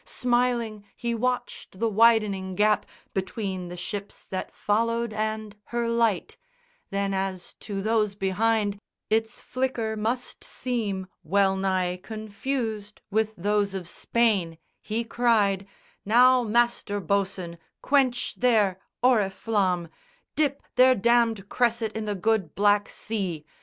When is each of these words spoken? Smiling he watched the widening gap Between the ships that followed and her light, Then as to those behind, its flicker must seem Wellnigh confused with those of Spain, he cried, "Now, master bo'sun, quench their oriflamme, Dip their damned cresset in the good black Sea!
Smiling 0.03 0.83
he 0.95 1.13
watched 1.13 1.79
the 1.79 1.87
widening 1.87 2.55
gap 2.55 2.87
Between 3.13 3.67
the 3.67 3.77
ships 3.77 4.25
that 4.25 4.51
followed 4.51 5.13
and 5.13 5.55
her 5.65 5.87
light, 5.87 6.37
Then 6.89 7.13
as 7.13 7.53
to 7.59 7.83
those 7.83 8.15
behind, 8.15 8.79
its 9.11 9.39
flicker 9.39 9.95
must 9.95 10.43
seem 10.43 11.05
Wellnigh 11.23 11.97
confused 11.97 12.99
with 13.11 13.35
those 13.35 13.75
of 13.75 13.87
Spain, 13.87 14.57
he 14.81 15.03
cried, 15.03 15.67
"Now, 16.03 16.41
master 16.41 16.99
bo'sun, 16.99 17.59
quench 17.83 18.33
their 18.37 18.79
oriflamme, 19.03 19.87
Dip 20.35 20.63
their 20.77 20.95
damned 20.95 21.47
cresset 21.47 21.95
in 21.95 22.05
the 22.05 22.15
good 22.15 22.55
black 22.55 22.89
Sea! 22.89 23.45